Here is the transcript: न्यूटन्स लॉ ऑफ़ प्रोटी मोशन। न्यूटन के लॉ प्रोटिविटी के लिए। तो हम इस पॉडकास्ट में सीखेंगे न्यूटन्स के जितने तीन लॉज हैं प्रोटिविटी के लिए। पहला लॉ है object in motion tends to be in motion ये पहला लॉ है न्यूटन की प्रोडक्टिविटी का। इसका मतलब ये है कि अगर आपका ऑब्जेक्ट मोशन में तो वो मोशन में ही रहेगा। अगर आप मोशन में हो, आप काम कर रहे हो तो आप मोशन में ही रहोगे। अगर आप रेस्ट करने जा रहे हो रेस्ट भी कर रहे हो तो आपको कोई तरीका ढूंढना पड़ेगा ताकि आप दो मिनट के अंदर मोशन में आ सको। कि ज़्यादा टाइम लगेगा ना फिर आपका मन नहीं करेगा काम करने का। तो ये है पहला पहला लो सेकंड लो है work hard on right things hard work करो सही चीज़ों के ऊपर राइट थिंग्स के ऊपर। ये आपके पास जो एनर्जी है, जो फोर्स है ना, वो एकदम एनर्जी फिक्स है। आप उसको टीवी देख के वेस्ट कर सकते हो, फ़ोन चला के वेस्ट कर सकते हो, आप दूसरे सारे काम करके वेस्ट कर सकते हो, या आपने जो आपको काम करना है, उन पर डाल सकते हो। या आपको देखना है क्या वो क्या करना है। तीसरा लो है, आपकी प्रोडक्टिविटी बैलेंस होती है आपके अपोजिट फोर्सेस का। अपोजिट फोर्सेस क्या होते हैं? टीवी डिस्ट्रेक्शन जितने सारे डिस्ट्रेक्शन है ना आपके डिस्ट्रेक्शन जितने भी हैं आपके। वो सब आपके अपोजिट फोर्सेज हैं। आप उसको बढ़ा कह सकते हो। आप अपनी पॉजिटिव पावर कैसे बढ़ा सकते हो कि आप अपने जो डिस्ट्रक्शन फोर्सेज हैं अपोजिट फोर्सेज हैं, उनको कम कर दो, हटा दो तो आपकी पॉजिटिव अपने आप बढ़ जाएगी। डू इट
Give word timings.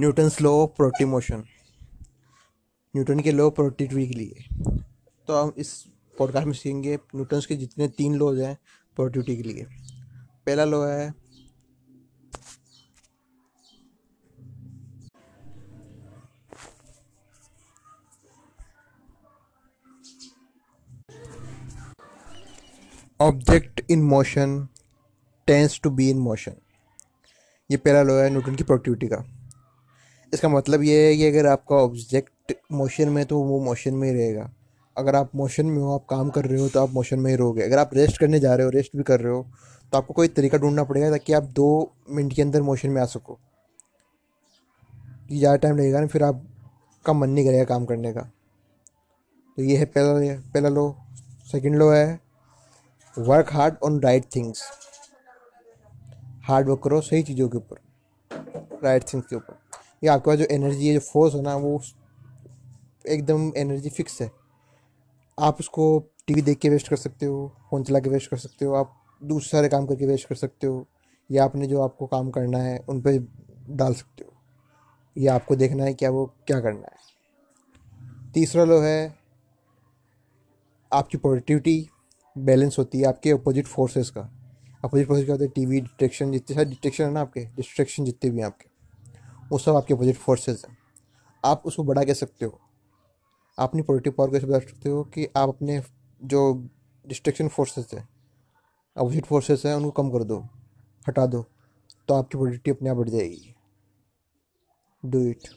न्यूटन्स 0.00 0.40
लॉ 0.40 0.50
ऑफ़ 0.50 0.70
प्रोटी 0.70 1.04
मोशन। 1.04 1.42
न्यूटन 2.94 3.20
के 3.20 3.32
लॉ 3.32 3.48
प्रोटिविटी 3.50 4.06
के 4.08 4.14
लिए। 4.14 4.44
तो 5.28 5.36
हम 5.36 5.52
इस 5.56 5.72
पॉडकास्ट 6.18 6.46
में 6.46 6.52
सीखेंगे 6.52 6.94
न्यूटन्स 6.94 7.46
के 7.46 7.56
जितने 7.56 7.88
तीन 7.88 8.14
लॉज 8.14 8.40
हैं 8.40 8.56
प्रोटिविटी 8.96 9.36
के 9.36 9.42
लिए। 9.42 9.66
पहला 10.46 10.64
लॉ 10.64 10.86
है 10.86 11.12
object 23.20 23.80
in 23.90 24.02
motion 24.02 24.68
tends 25.46 25.80
to 25.82 25.90
be 25.90 26.10
in 26.10 26.18
motion 26.18 26.54
ये 27.70 27.76
पहला 27.76 28.02
लॉ 28.02 28.14
है 28.14 28.30
न्यूटन 28.30 28.54
की 28.54 28.64
प्रोडक्टिविटी 28.64 29.06
का। 29.06 29.24
इसका 30.32 30.48
मतलब 30.48 30.82
ये 30.82 31.06
है 31.06 31.16
कि 31.16 31.26
अगर 31.26 31.46
आपका 31.46 31.76
ऑब्जेक्ट 31.76 32.54
मोशन 32.72 33.08
में 33.08 33.24
तो 33.26 33.38
वो 33.40 33.58
मोशन 33.64 33.94
में 33.94 34.08
ही 34.08 34.14
रहेगा। 34.14 34.50
अगर 34.96 35.16
आप 35.16 35.30
मोशन 35.36 35.66
में 35.66 35.78
हो, 35.78 35.94
आप 35.94 36.04
काम 36.10 36.30
कर 36.30 36.44
रहे 36.44 36.60
हो 36.60 36.68
तो 36.68 36.80
आप 36.80 36.90
मोशन 36.92 37.18
में 37.18 37.30
ही 37.30 37.36
रहोगे। 37.36 37.62
अगर 37.62 37.78
आप 37.78 37.90
रेस्ट 37.94 38.18
करने 38.18 38.40
जा 38.40 38.54
रहे 38.54 38.64
हो 38.64 38.70
रेस्ट 38.70 38.96
भी 38.96 39.02
कर 39.02 39.20
रहे 39.20 39.32
हो 39.32 39.46
तो 39.92 39.98
आपको 39.98 40.14
कोई 40.14 40.28
तरीका 40.30 40.58
ढूंढना 40.58 40.84
पड़ेगा 40.84 41.10
ताकि 41.10 41.32
आप 41.32 41.42
दो 41.54 41.68
मिनट 42.10 42.32
के 42.34 42.42
अंदर 42.42 42.62
मोशन 42.62 42.90
में 42.90 43.00
आ 43.02 43.04
सको। 43.06 43.38
कि 45.28 45.38
ज़्यादा 45.38 45.56
टाइम 45.56 45.76
लगेगा 45.78 46.00
ना 46.00 46.06
फिर 46.06 46.22
आपका 46.22 47.12
मन 47.12 47.30
नहीं 47.30 47.44
करेगा 47.44 47.64
काम 47.64 47.84
करने 47.84 48.12
का। 48.12 48.20
तो 49.58 49.62
ये 49.62 49.76
है 49.76 49.84
पहला 49.86 50.34
पहला 50.54 50.68
लो 50.68 50.94
सेकंड 51.52 51.76
लो 51.76 51.90
है 51.90 52.20
work 53.14 53.52
hard 53.52 53.74
on 53.84 54.00
right 54.00 54.24
things 54.36 54.62
hard 56.44 56.68
work 56.68 56.80
करो 56.84 57.00
सही 57.00 57.22
चीज़ों 57.22 57.48
के 57.48 57.56
ऊपर 57.56 57.76
राइट 58.84 59.02
थिंग्स 59.12 59.26
के 59.26 59.36
ऊपर। 59.36 59.53
ये 60.02 60.08
आपके 60.08 60.30
पास 60.30 60.38
जो 60.38 60.44
एनर्जी 60.44 60.88
है, 60.88 60.94
जो 60.94 61.00
फोर्स 61.00 61.34
है 61.34 61.42
ना, 61.42 61.56
वो 61.56 61.82
एकदम 63.08 63.52
एनर्जी 63.56 63.88
फिक्स 63.88 64.22
है। 64.22 64.30
आप 65.38 65.56
उसको 65.60 65.98
टीवी 66.26 66.42
देख 66.42 66.58
के 66.58 66.68
वेस्ट 66.68 66.88
कर 66.88 66.96
सकते 66.96 67.26
हो, 67.26 67.56
फ़ोन 67.70 67.84
चला 67.84 67.98
के 67.98 68.10
वेस्ट 68.10 68.30
कर 68.30 68.36
सकते 68.36 68.64
हो, 68.64 68.74
आप 68.74 69.02
दूसरे 69.24 69.48
सारे 69.48 69.68
काम 69.68 69.86
करके 69.86 70.06
वेस्ट 70.06 70.28
कर 70.28 70.34
सकते 70.34 70.66
हो, 70.66 70.88
या 71.30 71.44
आपने 71.44 71.66
जो 71.66 71.82
आपको 71.82 72.06
काम 72.06 72.30
करना 72.30 72.58
है, 72.58 72.78
उन 72.88 73.00
पर 73.00 73.28
डाल 73.70 73.94
सकते 73.94 74.24
हो। 74.24 74.32
या 75.18 75.34
आपको 75.34 75.56
देखना 75.56 75.84
है 75.84 75.94
क्या 75.94 76.10
वो 76.10 76.26
क्या 76.46 76.60
करना 76.60 76.86
है। 76.86 76.96
तीसरा 78.32 78.64
लो 78.64 78.80
है, 78.80 79.14
आपकी 80.92 81.18
प्रोडक्टिविटी 81.18 81.88
बैलेंस 82.38 82.76
होती 82.78 82.98
है 82.98 83.04
आपके 83.04 83.30
अपोजिट 83.30 83.66
फोर्सेस 83.66 84.10
का। 84.10 84.20
अपोजिट 84.84 85.06
फोर्सेस 85.06 85.24
क्या 85.24 85.34
होते 85.34 85.44
हैं? 85.44 85.52
टीवी 85.56 85.80
डिस्ट्रेक्शन 85.80 86.32
जितने 86.32 86.54
सारे 86.54 86.68
डिस्ट्रेक्शन 86.70 87.04
है 87.04 87.10
ना 87.10 87.20
आपके 87.20 87.40
डिस्ट्रेक्शन 87.40 88.04
जितने 88.04 88.30
भी 88.30 88.38
हैं 88.38 88.46
आपके। 88.46 88.73
वो 89.50 89.58
सब 89.58 89.76
आपके 89.76 89.94
अपोजिट 89.94 90.16
फोर्सेज 90.16 90.64
हैं। 90.68 90.76
आप 91.44 91.62
उसको 91.66 91.84
बढ़ा 91.84 92.04
कह 92.04 92.14
सकते 92.14 92.44
हो। 92.44 92.60
आप 93.58 93.68
अपनी 93.68 93.82
पॉजिटिव 93.82 94.12
पावर 94.12 94.30
कैसे 94.30 94.46
बढ़ा 94.46 94.58
सकते 94.58 94.88
हो 94.88 95.02
कि 95.04 95.26
आप 95.36 95.48
अपने 95.48 95.80
जो 96.20 96.68
डिस्ट्रक्शन 97.04 97.48
फोर्सेज 97.48 97.94
हैं 97.94 98.08
अपोजिट 98.96 99.26
फोर्सेज 99.26 99.62
हैं, 99.66 99.74
उनको 99.74 99.90
कम 99.90 100.10
कर 100.10 100.24
दो, 100.24 100.38
हटा 101.08 101.26
दो 101.26 101.44
तो 102.08 102.14
आपकी 102.14 102.38
पॉजिटिव 102.38 102.74
अपने 102.74 102.90
आप 102.90 102.96
बढ़ 102.96 103.08
जाएगी। 103.08 103.54
डू 105.02 105.18
इट 105.20 105.48